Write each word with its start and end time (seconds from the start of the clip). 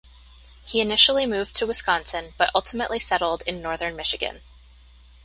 He 0.65 0.81
initially 0.81 1.27
moved 1.27 1.55
to 1.57 1.67
Wisconsin 1.67 2.33
but 2.35 2.49
ultimately 2.55 2.97
settled 2.97 3.43
in 3.45 3.61
northern 3.61 3.95
Michigan. 3.95 4.41